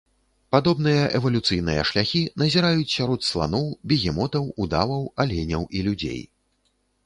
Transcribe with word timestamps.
Падобныя 0.53 1.01
эвалюцыйныя 1.19 1.83
шляхі 1.89 2.21
назіраюць 2.43 2.89
сярод 2.97 3.21
сланоў, 3.29 3.69
бегемотаў, 3.91 4.51
удаваў, 4.65 5.03
аленяў 5.25 5.63
і 5.79 5.89
людзей. 5.91 6.21